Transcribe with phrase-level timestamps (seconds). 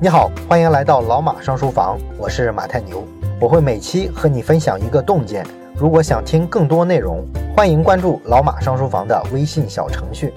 [0.00, 3.02] 你好，欢迎来到老马上书房，我是马太牛，
[3.40, 5.44] 我会每期和你分享一个洞见。
[5.76, 7.26] 如果想听更多内容，
[7.56, 10.32] 欢迎关注老马上书房的微信小程序。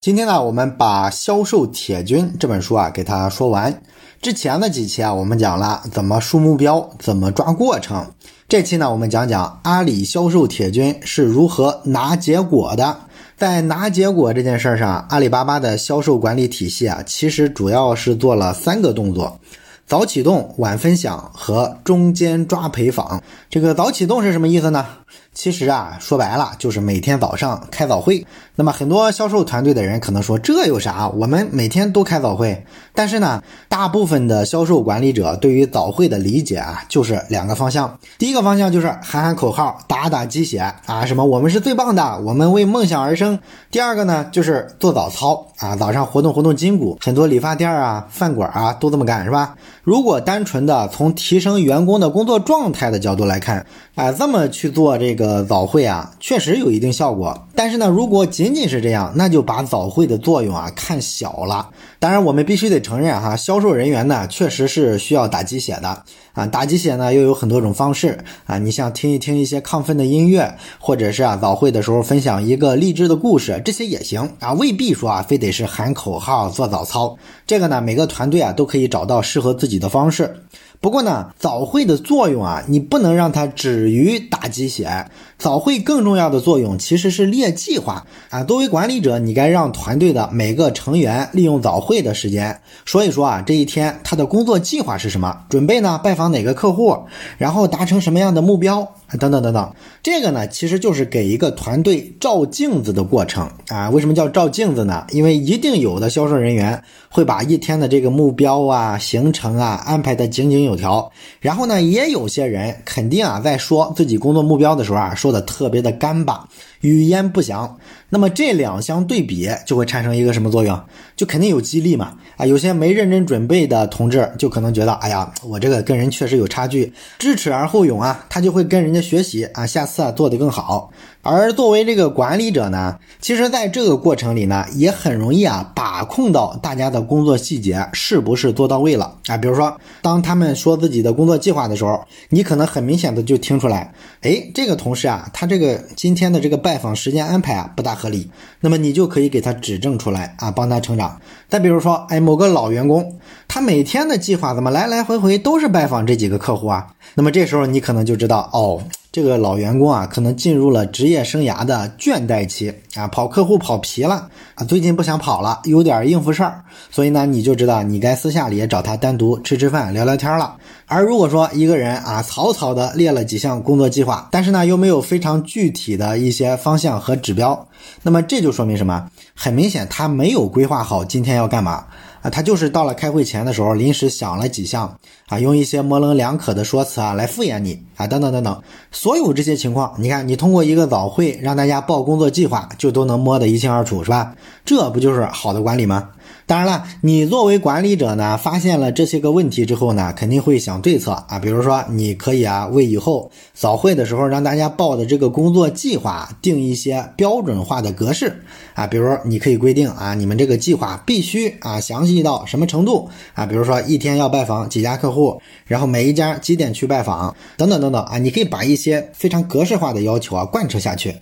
[0.00, 3.82] 今天呢，我们把《销售铁军》这本书啊给它说完。
[4.20, 8.12] 之前的几期啊，我们讲了怎么树目标，怎么抓过程。
[8.48, 12.96] 这期呢，我们讲讲阿里销售铁军是如何拿结果的。
[13.42, 19.36] 在拿结果这件事儿上，阿里巴巴的销售管理体系啊，其实主要是做了三个动作：
[19.86, 23.22] 早启动、晚分享和中间抓陪访。
[23.50, 24.86] 这个早启动是什么意思呢？
[25.34, 28.26] 其实啊，说白了就是每天早上开早会。
[28.54, 31.08] 那么很多销售团队的人可能说，这有啥？
[31.08, 32.64] 我们每天都开早会。
[32.94, 37.98] 但是呢，大部分的销售管理者对于早会的理解啊，就是两个方向。
[38.18, 43.38] 第一个方向就是喊喊口号、打打鸡血啊，什么我们是最棒的，我们为梦想而生。
[43.70, 46.98] 第二个呢，就是做早操啊，早上活动活动筋骨。
[47.02, 49.54] 很多理发店啊、饭馆啊都这么干，是吧？
[49.82, 53.66] 如果单纯的从提升员工的工作状态的角度来看，
[53.96, 57.48] 啊，这么去做这个早会啊，确实有一定效果。
[57.56, 61.68] 但是呢，如果仅仅是这样，那就把早会的作用啊看小了。
[61.98, 66.46] 当然，我们必须得承认哈，销售人员呢确实是需要打鸡血的啊。
[66.46, 77.16] 打鸡血呢又有很多种方式啊，你像听一听一些亢奋的音乐，或者是啊早会的时候分享一个励志的故事，这些也行啊，未必说啊非得是喊口号做早操。
[77.46, 80.36] 这个呢，每个团队啊都可以找到适合自己的方式。
[80.80, 85.06] 不过呢，早会的作用啊，你不能让它止于打鸡血。
[85.42, 88.44] 早会更重要的作用其实是列计划啊。
[88.44, 96.96] 作为管理者，你该让团队的每个成员利用早会的时间，说一说啊，这一天他的工作计划是什么，准备呢拜访哪个客户，
[97.38, 98.86] 然后达成什么样的目标
[99.18, 99.74] 等等等等。
[100.00, 103.90] 这个呢，其实就是给一个团队照镜子的过程啊。
[103.90, 105.04] 为什么叫照镜子呢？
[105.10, 116.46] 因为一定有的销售人员会把一天的这个目标啊、行程啊安排的井井有条，然后呢，也有些人肯定啊，在说自己工作目标的时候啊，说特别的干巴，
[116.80, 117.78] 语焉不详。
[118.14, 120.78] 那么这两相对比，就会产生一个什么作用？
[121.16, 122.12] 就肯定有激励嘛。
[122.36, 130.90] 啊，有些没认真准备的同志，就可能觉得，哎呀，我这个跟人确实有差距，知耻而后勇啊，他就会跟人家学习啊，下次啊做得更好。
[131.22, 139.36] 而作为这个管理者呢，其实在这个过程里呢，也很容易啊把控到大家的工作细节是不是做到位了啊。
[139.38, 148.28] 比如说，当他们说自己的工作计划的时候，你可能很明显的就听出来，哎，这个同事啊，他这个今天的这个拜访时间安排啊不大合理，
[148.60, 151.20] 那么你就可以给他指正出来啊，帮他成长。
[151.48, 156.88] 再比如说，哎，某个老员工，他每天的计划怎么来来回回都是拜访这几个客户啊？
[157.14, 158.82] 那么这时候你可能就知道，哦。
[159.12, 170.56] 这个老员工啊，可能进入了职业生涯的倦怠期啊，跑客户跑疲了啊，最近不想跑了，有点应付事儿，所以呢，你就知道你该私下里找他单独吃吃饭、聊聊天了。
[170.86, 177.68] 而如果说一个人啊，草草的列了几项工作计划，但是呢，又没有非常具体的一些方向和指标，
[178.02, 179.10] 那么这就说明什么？
[179.34, 181.84] 很明显，他没有规划好今天要干嘛。
[182.22, 194.34] 啊，他就是到了开会前的时候，临时想了几项啊，用一些模棱两可的说辞啊来敷衍你啊，等等等等，所有这些情况，你看你通过一个早会让大家报工作计划，就都能摸得一清二楚，是吧？
[194.64, 196.10] 这不就是好的管理吗？
[196.46, 201.38] 当然了，你作为管理者呢，发现了这些个问题之后呢，肯定会想对策啊。
[201.38, 208.42] 比如说，你可以啊，为以后早会的时候让大家报的这个工作计划定一些标准化的格式
[208.74, 208.86] 啊。
[208.86, 213.46] 比如你可以规定啊，你们这个计划必须啊详细到什么程度啊？
[213.46, 218.18] 比如说一天要拜访几家客户，然后每一家几点去拜访，等等等等啊。
[218.18, 221.14] 你可以把一些非常格式化的要求啊贯彻下去。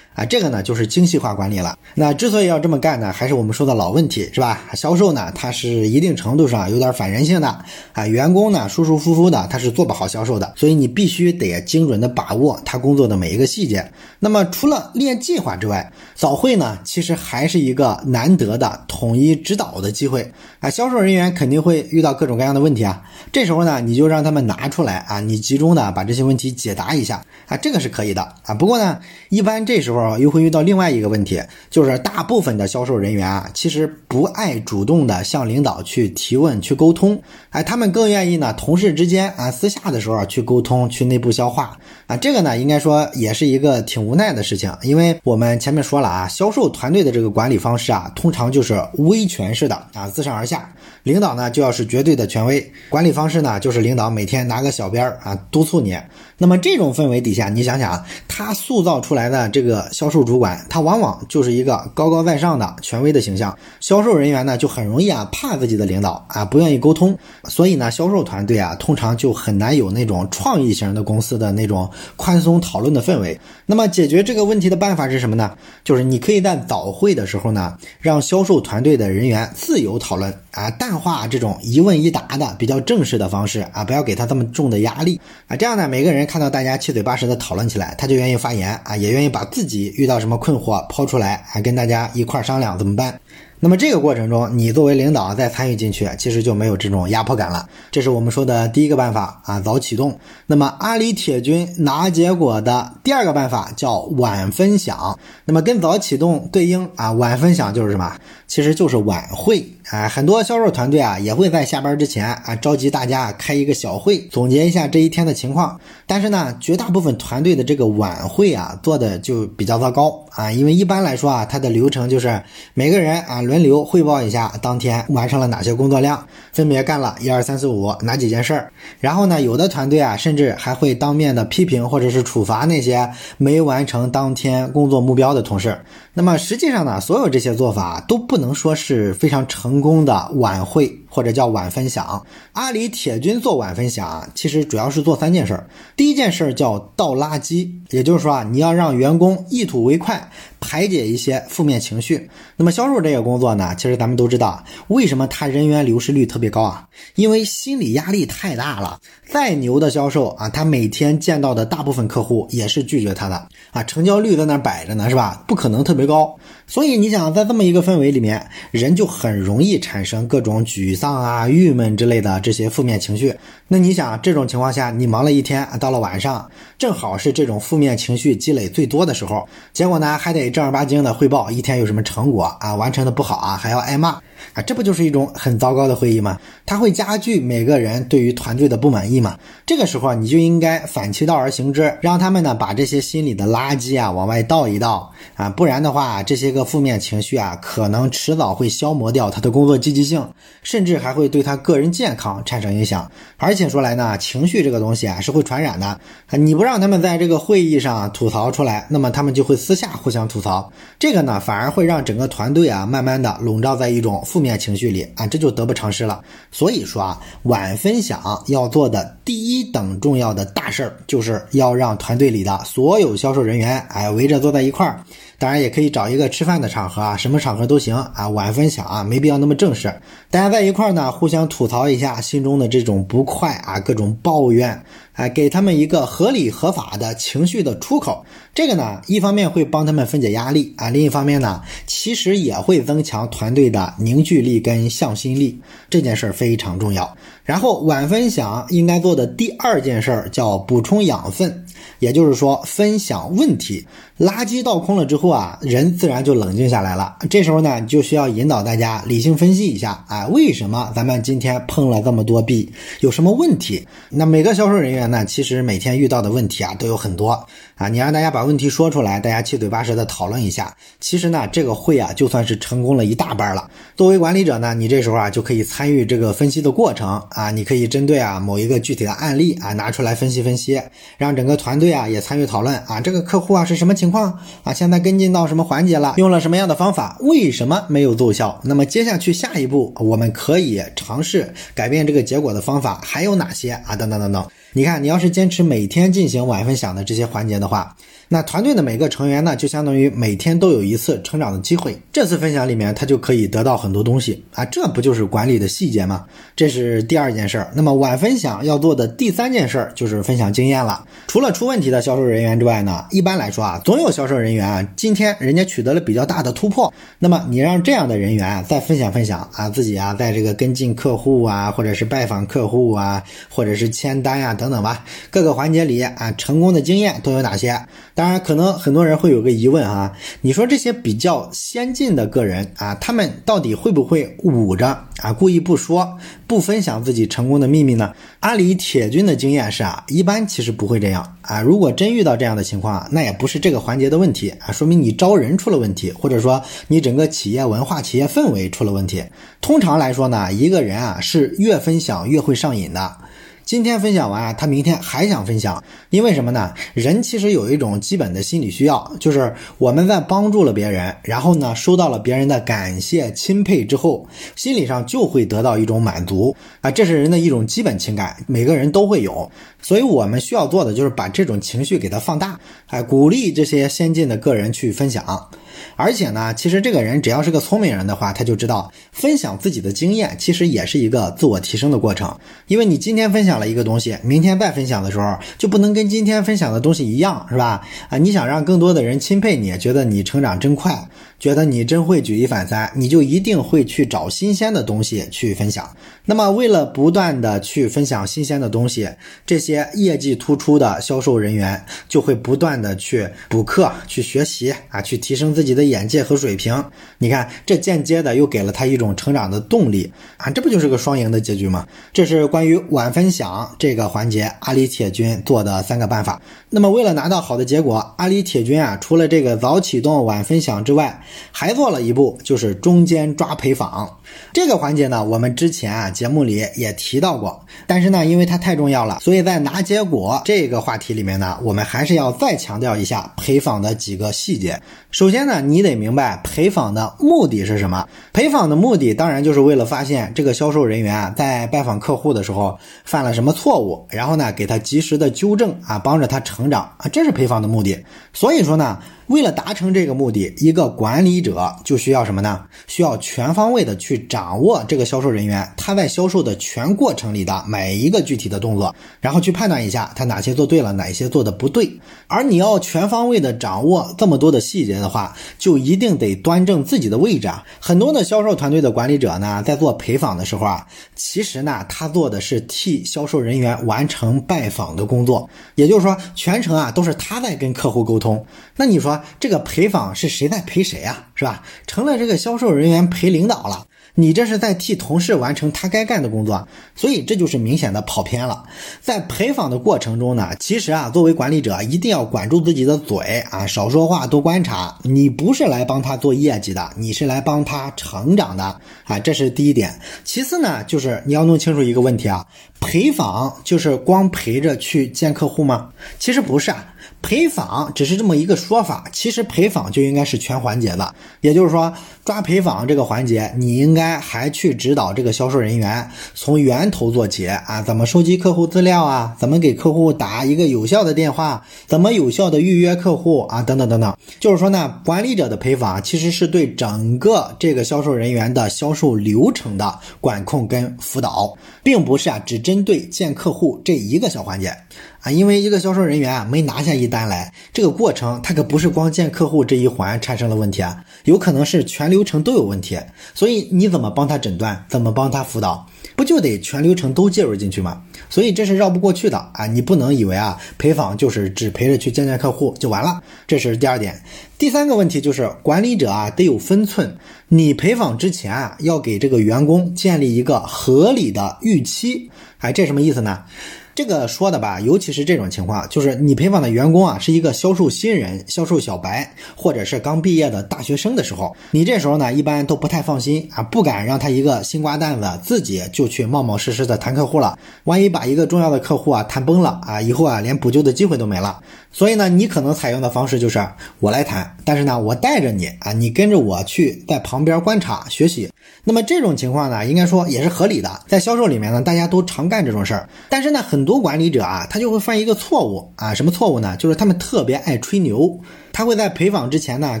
[0.14, 1.76] 啊，这个呢就是精细化管理了。
[1.94, 4.60] 那之所以要这么干呢，还是我们说的老问题，是吧？
[4.74, 7.48] 销售呢，它是一定程度上有点反人性的
[7.94, 8.06] 啊。
[8.06, 10.52] 员工呢，舒舒服服的，他是做不好销售的。
[10.54, 13.90] 所以你必须得精准的把握他工作的每一个细节。
[14.18, 20.30] 那么除了列计划之外，早会呢，其实还是一个难得的统一指导的机会
[20.60, 20.68] 啊。
[20.68, 23.02] 销售人员肯定会遇到各种各样的问题啊，
[23.32, 28.52] 这时候呢，你就让他们拿出来啊，你集中的把这些问题解答一下啊，这个是可以的啊。
[28.52, 28.98] 不过呢，
[29.30, 30.01] 一般这时候。
[30.18, 31.40] 又会遇到另外一个问题，
[31.70, 37.20] 就是大部分的销售人员啊，其实不爱主动的向领导去提问、去沟通，
[37.50, 41.78] 哎，他们更愿意呢，同事之间啊，私下的时候去沟通、去内部消化。
[42.06, 50.70] 啊，这个呢，应该说也是一个挺无奈的事情，因为我们前面说了啊，销售团队的这个管理方式啊，通常就是威权式的啊，自上而下，
[51.04, 55.96] 领导呢就要是绝对的权威，管理方式呢就是领导每天拿个小鞭儿啊督促你，
[56.38, 59.88] 那么这种氛围底下，你想想啊，他塑造出来的这个。
[59.92, 73.38] 销售主管，他往往就是一个高高在上的权威的形象，销售人员呢就很容易啊怕自己的领导啊，不愿意沟通，所以呢，销售团队啊通常就很难有那种创意型的公司的那种宽松讨论的氛围。
[73.66, 75.52] 那么解决这个问题的办法是什么呢？
[75.84, 93.18] 就是你可以在早会的时候呢，让销售团队的人员自由讨论啊，淡化这种一问一答的比较正式的方式啊，不要给他这么重的压力啊，这样呢，每个人看到大家七嘴八舌的讨论起来，他就愿意发言啊，也愿意把自己遇到什么困惑抛出来，还跟大家一块商量怎么办。
[93.64, 97.68] 那么这个过程中，你作为领导再参与进去，其实就没有这种压迫感了。
[97.92, 100.18] 这是我们说的第一个办法啊，早启动。
[100.48, 105.16] 那么阿里铁军拿结果的第二个办法叫晚分享。
[105.44, 108.12] 那么跟早启动对应啊，晚分享就是什么？
[108.52, 110.06] 其实就是晚会啊。
[110.06, 115.80] 很多销售团队啊，也会在下班之前啊，召集大家开一个小会，总结一下这一天的情况。
[116.06, 122.42] 但是呢，绝大部分团队的这个晚会啊，做的就比较糟糕啊，因为一般来说啊，它的流程就是
[122.74, 123.40] 每个人啊。
[123.40, 126.22] 轮流汇报一下当天完成了哪些工作量，
[126.52, 128.70] 分别干了一二三四五哪几件事儿。
[129.00, 135.74] 然后呢，有的团队啊，甚至还会当面的批评或者是处罚那些没完成当天工作目标的同事。
[136.14, 141.01] 那么实际上呢，所有这些做法都不能说是非常成功的晚会。
[141.12, 145.68] 或者叫晚分享，阿里铁军做晚分享啊，其实主要是做三件事儿。
[145.94, 152.30] 第一件事儿叫倒垃圾，也就是说啊，你要让员工一吐为快，排解一些负面情绪。
[152.56, 156.88] 那么销售这个工作呢，其实咱们都知道，为什么他人员流失率特别高啊？
[157.16, 158.98] 因为心理压力太大了。
[159.28, 165.44] 再牛的销售啊，他每天见到的大部分客户也是拒绝他的啊，成交率在那摆着呢，是吧？
[165.46, 166.34] 不可能特别高。
[166.72, 173.34] 所以你想在这么一个氛围里面，人就很容易产生各种沮丧啊、郁闷之类的这些负面情绪。
[173.68, 184.08] 那你想这种情况下，你忙了一天，到了晚上，正好是这种负面情绪积累最多的时候，结果呢还得正儿八经的汇报一天有什么成果啊，完成的不好啊，还要挨骂
[184.54, 186.38] 啊，这不就是一种很糟糕的会议吗？
[186.64, 189.38] 它会加剧每个人对于团队的不满意嘛？
[189.66, 196.61] 这个时候你就应该反其道而行之，让他们呢把这些心里的垃圾啊往外倒一倒啊，不然的话，这些个。
[196.64, 200.26] 负面情绪啊，可能迟早会消磨掉他的工作积极性，
[200.62, 203.10] 甚至还会对他个人健康产生影响。
[203.36, 205.98] 而且说来呢，情绪这个东西啊是会传染的。
[206.30, 210.70] 你不让他们在这个会议上吐槽出来，那么他们就会私下互相吐槽。
[210.98, 216.22] 这个呢，反而会让整个团队啊，慢慢的笼罩在一种负面情绪里啊，这就得不偿失了。
[216.50, 225.00] 所以说啊，晚分享要做的第一等重要的大事儿，就是要让团队里的所有销售人员哎围着坐在一块儿。
[225.38, 228.28] 当然也可以找一个吃吃饭的场合啊，什么场合都行啊。
[228.28, 229.94] 晚分享啊，没必要那么正式。
[230.28, 234.82] 大家在一块儿呢，互相吐槽一下心中的这种不快啊，各种抱怨。
[235.12, 238.24] 哎，给他们一个合理合法的情绪的出口，
[238.54, 247.16] 这个呢，一方面会帮他们分解压力啊，另一方面呢，其实也会增强团队的凝聚力跟向心力，这件事儿非常重要。
[247.44, 251.61] 然后晚分享应该做的第二件事儿叫补充养分，
[251.98, 253.86] 也就是说分享问题，
[254.18, 257.16] 垃圾倒空了之后啊，人自然就冷静下来了。
[257.28, 263.86] 这时候呢，就需要引导大家理性分析一下啊，为什么咱们今天碰了这么多币，有什么问题？
[264.08, 265.02] 那每个销售人员。
[265.02, 267.32] 呢其实每天遇到的问题啊都有很多
[267.74, 270.74] 啊，你让大家把问题说出来，大家七嘴八舌的讨论一下。
[271.00, 273.68] 其实呢，这个会啊就算是成功了一大半了。
[273.96, 280.80] 作为管理者呢，你这时候啊就可以参与这个分析的过程啊，你可以针对啊某一个具体的案例啊拿出来分析分析，
[281.18, 288.60] 让整个团团队啊也参与讨论啊，这个客户啊是什么情况啊，现在跟进到什么环节了，用了什么样的方法，为什么没有奏效？
[288.64, 293.96] 那么接下去下一步我们可以尝试改变这个结果的方法还有哪些啊？
[293.96, 294.46] 等等等等。
[294.74, 297.94] 你看，你要是坚持每天进行晚分享的这些环节的话。
[298.28, 301.94] 那团队的每个成员呢，就相当于每天都有一次成长的机会。
[302.10, 306.24] 这次分享里面，他就可以得到很多东西啊，这不就是管理的细节吗？
[306.56, 307.70] 这是第二件事儿。
[307.74, 311.04] 那么晚分享要做的第三件事儿就是分享经验了。
[311.26, 316.90] 除了出问题的销售人员之外呢，一般来说啊，总有销售人员啊，今天人家取得了比较大的突破。
[317.18, 327.76] 那么你让这样的人员啊再分享分享啊，自己啊，在这个跟进客户啊，或者是拜访客户啊，或者是签单呀等等吧，各个环节里啊，成功的经验都有哪些？
[328.14, 334.86] 当然，可能很多人会有个疑问啊，你说这些比较先进的个人啊，他们到底会不会捂着
[335.18, 336.16] 啊，故意不说、
[336.46, 338.12] 不分享自己成功的秘密呢？
[338.38, 341.60] 阿里铁军的经验是啊，一般其实不会这样啊。
[341.60, 349.24] 如果真遇到这样的情况，那也不是这个环节的问题啊，说明你招人出了问题，或者说你整个企业文化、企业氛围出了问题。
[349.60, 353.16] 通常来说呢，一个人啊是越分享越会上瘾的。
[353.64, 356.74] 今天分享完啊，他明天还想分享，因为什么呢？
[356.94, 364.26] 人其实有一种基本的心理需要，就是我们在帮助了别人，然后呢，收到了别人的感谢、钦佩之后，
[364.56, 369.50] 心理上就会得到一种满足啊，这是人的一种基本情感，每个人都会有。
[369.80, 375.48] 所以我们需要做的就是把这种情绪给它放大，哎，鼓励这些先进的个人去分享。
[375.96, 382.38] 而且呢，其实这个人只要是个聪明人的话，他就知道分享自己的经验，其实也是一个自我提升的过程。
[382.66, 387.86] 因为你今天分享了一个东西，明天再分享的时候，就不能跟今天分享的东西一样，是吧？
[388.08, 391.08] 啊，你想让更多的人钦佩你，觉得你成长真快。
[391.42, 395.90] 觉得你真会举一反三，你就一定会去找新鲜的东西去分享。
[396.24, 399.08] 那么，为了不断的去分享新鲜的东西，
[399.44, 406.84] 这些业绩突出的销售人员就会不断的去补课、去学习啊，去提升自己的眼界和水平。
[407.18, 411.84] 你看，这间接的又给了他一种成长的动力啊，这不就是个双赢的结局吗？
[412.12, 416.40] 这是关于晚分享这个环节，阿里铁军做的三个办法。
[416.70, 421.20] 那么，为了拿到好的结果，阿里铁军啊，除了这个早启动、晚分享之外，
[421.50, 424.18] 还做了一步，就是中间抓陪访
[424.52, 425.22] 这个环节呢。
[425.24, 434.80] 我们之前啊节目里也提到过，但是呢，因为它太重要了，所以在拿结果这个话题里面呢，我们还是要再强调一下陪访的几个细节。
[435.10, 438.06] 首先呢，你得明白陪访的目的是什么。
[438.32, 448.02] 陪访的目的当然就是为了发现这个销售人员啊在拜访客户的时候犯了什么错误，然后呢给他及时的纠正啊，帮着他成长啊，这是陪访的目的。
[448.32, 448.98] 所以说呢。
[449.28, 452.62] 为了达成这个目的，一个管理者就需要什么呢？
[452.86, 461.98] 需要全方位的去掌握这个销售人员他在销售的全过程里的每一个具体的动作，然后去判断一下他哪些做对了，哪些做的不对。
[462.26, 467.64] 而你要全方位的掌握这么多的细节的话，就一定得端正自己的位置啊。
[467.80, 478.44] 很多的销售团队的管理者呢，在做陪访的时候啊，其实呢，他做的是替销售人员完成拜访的工作，也就是说，全程啊都是他在跟客户沟通。
[478.76, 479.11] 那你说？
[479.40, 481.28] 这个陪访是谁在陪谁啊？
[481.34, 481.62] 是吧？
[481.86, 483.86] 成了这个销售人员陪领导了。
[484.14, 488.62] 你这是在替同事完成他该干的工作，所以这就是明显的跑偏了。
[489.00, 494.98] 在陪访的过程中呢，其实啊，作为管理者一定要管住自己的嘴啊，少说话，多观察。
[495.04, 499.98] 你不是来帮他做业绩的，你是来帮他成长的啊，这是第一点。
[500.24, 502.46] 其次呢，就是你要弄清楚一个问题啊，
[502.82, 505.88] 陪访就是光陪着去见客户吗？
[506.18, 506.91] 其实不是啊。
[507.22, 511.14] 陪访只是这么一个说法，其实陪访就应该是全环节的。
[511.40, 511.92] 也就是说，
[512.24, 524.14] 抓陪访这个环节，你应该还去指导这个销售人员从源头做起啊，怎么收集客户资料啊，怎么给客户打一个有效的电话，怎么有效的预约客户啊，等等等等。
[524.40, 534.76] 就是说呢，管理者的陪访其实是对整个这个销售人员的销售流程的管控跟辅导，并不是啊只针对见客户这一个小环节。
[535.22, 542.98] 啊，因为一个销售人员啊没拿下一单来，这个过程他可不是光见客户这一环产生了问题啊，有可能是全流程都有问题。
[543.32, 545.86] 所以你怎么帮他诊断，怎么帮他辅导，
[546.16, 548.02] 不就得全流程都介入进去吗？
[548.28, 549.66] 所以这是绕不过去的啊！
[549.66, 554.20] 你不能以为啊陪访就是只陪着去见见客户就完了，这是第二点。
[554.58, 557.16] 第三个问题就是管理者啊得有分寸，
[557.48, 562.30] 你陪访之前啊要给这个员工建立一个合理的预期。
[562.58, 563.44] 哎，这什么意思呢？
[563.94, 581.60] 这个说的吧，尤其是这种情况，就是你陪访的员工啊，是一个销售新人、销售小白，或者是刚毕业的大学生的时候，你这时候呢，一般都不太放心啊，不敢让他一个新瓜蛋子自己就去冒冒失失的谈客户了，万一把一个重要的客户啊谈崩了啊，以后啊连补救的机会都没了。
[581.94, 583.62] 所以呢，你可能采用的方式就是
[584.00, 588.50] 我来谈，但是呢，我带着你啊，你跟着我去在旁边观察学习。
[588.84, 593.08] 那么这种情况呢，应该说也是合理的，在销售里面呢，大家都常干这种事儿。
[593.28, 596.76] 但是呢，很多管理者啊，他就会犯一个错误啊，什么错误呢？
[596.76, 598.40] 就是他们特别爱吹牛。
[598.72, 600.00] 他会在陪访之前呢，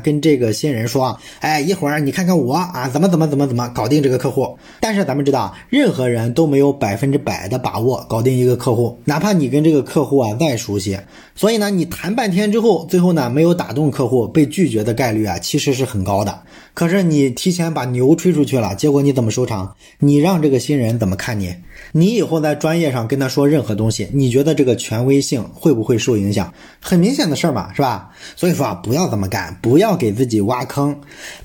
[0.00, 10.98] 跟这个新人说：“哎，一会儿你看看我啊，怎么怎么怎么怎么搞定这个客户。”但是咱们知道，任何人都没有百分之百的把握搞定一个客户，哪怕你跟这个客户啊再熟悉。
[11.34, 16.42] 所以呢，你谈半天之后，最后呢没有打动客户，被拒绝的概率啊其实是很高的。
[16.74, 19.74] 可是你提前把牛吹出去了，结果你怎么收场？
[19.98, 21.54] 你让这个新人怎么看你？
[21.92, 26.52] 你以后在专业上跟他说任何东西，你觉得这个权威性会不会受影响？
[26.80, 28.10] 很明显的事儿嘛，是吧？
[28.36, 30.98] 所以说啊，不要这么干，不要给自己挖坑。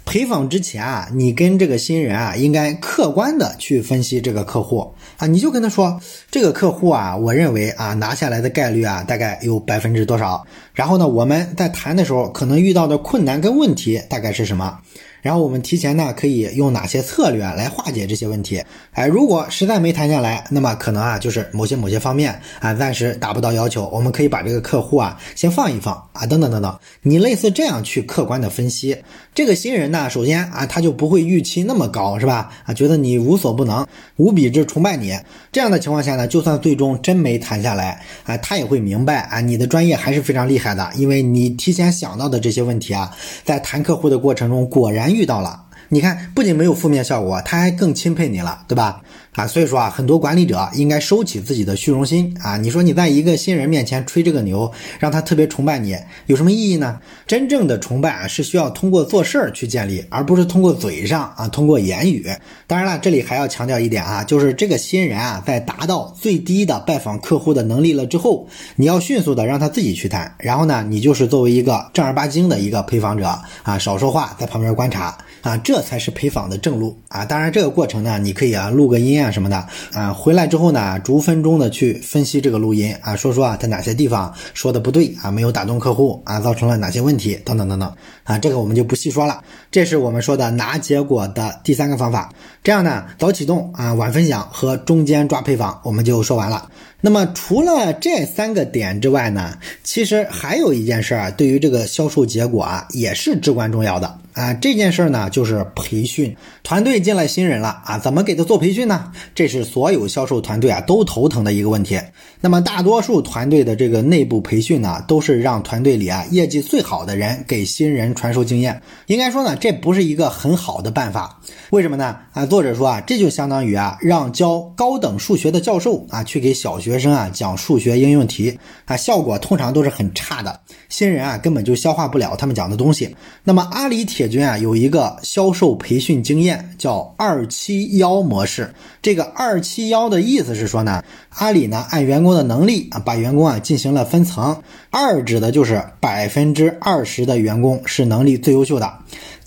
[0.05, 5.99] 陪访之前啊，你跟这个新人啊，应该客观的去分析这个客户啊，你就跟他说，
[6.31, 10.45] 这个客户啊，我认为啊，拿下来的概率啊，大概有百分之多少？
[10.77, 14.77] 然后呢，我们在谈的时候可能遇到的困难跟问题大概是什么？
[15.23, 18.63] 然后我们提前呢可以用哪些策略来化解这些问题？
[18.91, 26.79] 哎，如果实在没谈下来，那么可能啊就是某些某些方面啊暂时达不到要求，我们可以把这个客户啊先放一放啊，等等等等。
[27.01, 28.95] 你类似这样去客观的分析，
[29.33, 32.51] 这个新人呢，首先啊他就不会预期那么高，是吧？
[32.65, 33.85] 啊，觉得你无所不能，
[34.17, 35.17] 无比之崇拜你。
[35.51, 45.66] 这样的情况下呢，就算最终真没谈下来啊，他也会明白啊，你的专业还是非常厉害的，因为你提前想到的这些问题啊，在谈客户的过程中果然遇到了。
[45.89, 49.01] 你看，不仅没有负面效果，他还更钦佩你了，对吧？
[49.33, 52.57] 啊，所以说啊，很多管理者应该收起自己的虚荣心啊。
[52.57, 56.99] 你说你在一个新人面前吹这个牛，让他特别崇拜你，有什么意义呢？
[57.27, 62.27] 真正的崇拜啊，是需要通过做事儿去建立，而不是通过嘴上啊，通过言语。
[62.65, 73.27] 当然了，这里还要强调一点啊，就是这个新人啊，在达到最低的拜访客户的能力了之后，你要迅速的让他自己去谈，然后呢，你就是作为一个正儿八经的一个陪访者
[73.61, 77.23] 啊，少说话，在旁边观察啊，这才是陪访的正路啊。
[77.25, 79.31] 当然，这个过程呢，你可以啊录个音啊。
[79.31, 89.43] 什么的啊，回来之后呢，逐分钟的去分析这个录音啊，说说啊，他哪些地方说的不对啊，没有打动客户啊，造成了哪些问题等等等等啊，这个我们就不细说了。
[89.69, 92.33] 这是我们说的拿结果的第三个方法。
[92.63, 96.69] 这样呢，早启动啊，晚分享和中间抓配方，我们就说完了。
[96.99, 104.51] 那么除了这三个点之外呢，其实还有一件事儿啊，对于这个销售结果啊，也是至关重要的啊。
[104.55, 109.11] 这件事儿呢，就是培训团队进来新人了啊，怎么给他做培训呢？
[109.35, 111.99] 这是所有销售团队啊都头疼的一个问题。
[112.41, 118.81] 那么大多数团队的这个内部培训呢，都是让团队里啊业绩最好的人给新人传授经验。
[119.05, 121.39] 应该说呢，这不是一个很好的办法。
[121.69, 122.17] 为什么呢？
[122.33, 126.86] 啊，作者说啊，这就相当于啊，让教高等数学的教授啊去给小学。
[126.87, 133.13] 学生啊讲数学应用题啊，效果通常都是很差的，新人啊根本就消化不了他们讲的东西。
[133.43, 138.73] 那么阿里铁军啊有一个销售培训经验叫二七幺模式。
[139.01, 148.93] 这个二七幺的意思是说呢，阿里呢按员工的能力啊把员工啊进行了分层，二指的就是百分之二十的员工是能力最优秀的。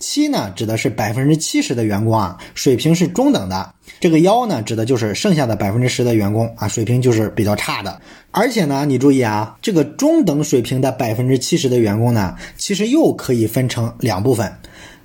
[0.00, 3.74] 七呢，指的是百分之七十的员工啊，水平是中等的。
[4.00, 8.00] 这个幺呢，指的就是剩下的百分之十的员工啊，水平就是比较差的。
[8.30, 14.50] 而且呢，你注意啊，这个中等水平的百分之七十的员工呢，其实又可以分成两部分，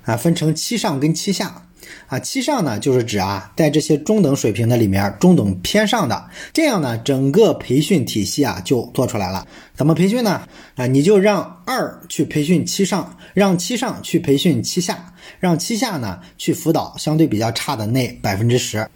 [0.04, 1.62] 啊，分成七上跟七下。
[2.06, 9.46] 啊，七上呢，就是指啊，在这些中等水平的里面，中等偏上的，这样呢，整个培训体系啊就做出来了。
[9.74, 10.42] 怎么培训呢？
[10.76, 18.88] 啊，你就让二去培训七上，让七上去培训七下，让七下呢去辅导相对比较差的那百分之十。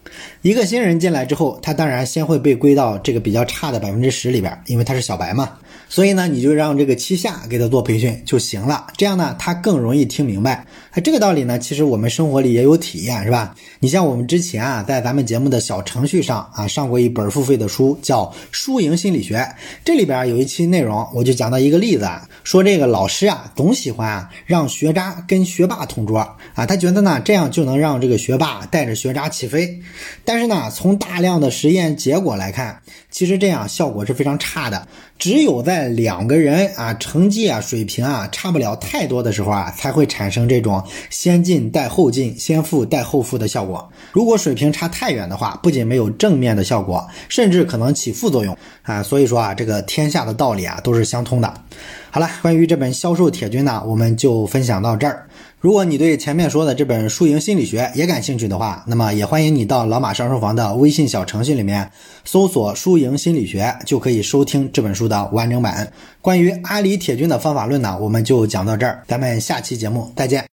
[0.42, 5.50] 一个新人进来之后，他当然先会被归到这个比较差的百分之十里边，因为他是小白嘛。
[5.90, 10.64] 所以呢，你就让这个七下给他做培训就行了，这样呢，他更容易听明白。
[10.92, 13.53] 哎，这个道理呢，其实我们生活里也有体验，是吧？
[13.81, 19.37] 你像我们之前啊，在咱们节目的小程序上啊，上过一本付费的书，叫《输赢心理学》。
[19.85, 22.09] 这里边有一期内容，我就讲到一个例子，
[22.44, 26.24] 说这个老师啊，总喜欢啊让学渣跟学霸同桌
[26.55, 29.81] 啊，他觉得呢，这样就能让这个学霸带着学渣起飞。
[30.25, 34.87] 但是呢，从大量的实验结果来看，其实这样效果是非常差的。
[35.19, 43.87] 只有在两个人啊成绩啊水平啊差不了太多的时候啊，才会产生这种先进带后进、先富带后富的效果。
[44.13, 49.03] 如果水平差太远的话，不仅没有正面的效果，甚至可能起副作用啊。
[49.03, 51.53] 所以说啊，这个天下的道理啊都是相通的。
[52.11, 55.27] 好了，关于这本销售铁军呢，我们就分享到这儿。
[55.61, 61.90] 如果你对前面说的这本《输赢心理学》也感兴趣的话，那么也欢迎你到老马上书房的微信小程序里面
[62.25, 65.92] 搜索“输赢心理学”，就可以收听这本书的完整版。
[66.23, 70.50] 关于阿里铁军的方法论呢，我们就讲到这儿，咱们下期节目再见。